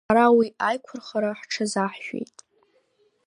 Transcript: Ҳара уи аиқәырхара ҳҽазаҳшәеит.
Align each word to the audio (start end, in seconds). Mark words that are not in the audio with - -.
Ҳара 0.07 0.25
уи 0.37 0.47
аиқәырхара 0.67 1.31
ҳҽазаҳшәеит. 1.39 2.37